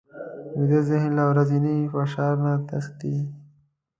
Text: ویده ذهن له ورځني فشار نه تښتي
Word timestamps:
ویده 0.57 0.79
ذهن 0.89 1.11
له 1.17 1.23
ورځني 1.31 1.75
فشار 1.93 2.33
نه 2.45 2.53
تښتي 2.67 3.15